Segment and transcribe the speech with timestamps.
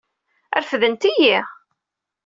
[0.59, 1.39] Refdent-iyi.